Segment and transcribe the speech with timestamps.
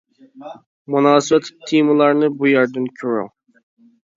[0.95, 3.31] مۇناسىۋەتلىك تېمىلارنى بۇ يەر دىن كۆرۈڭ.